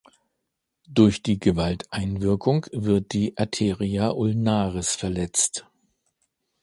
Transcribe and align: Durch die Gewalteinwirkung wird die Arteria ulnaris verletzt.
Durch 0.87 1.21
die 1.21 1.37
Gewalteinwirkung 1.39 2.65
wird 2.71 3.13
die 3.13 3.37
Arteria 3.37 4.09
ulnaris 4.09 4.95
verletzt. 4.95 5.67